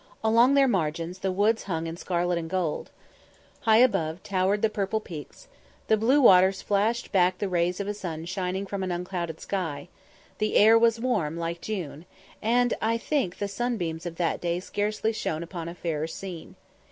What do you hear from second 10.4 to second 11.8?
air was warm like